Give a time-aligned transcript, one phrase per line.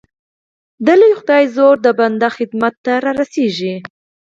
[0.85, 3.75] د لوی خدای زور د بنده خدمت ته را رسېږي